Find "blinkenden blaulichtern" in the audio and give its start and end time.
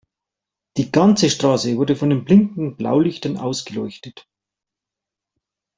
2.25-3.37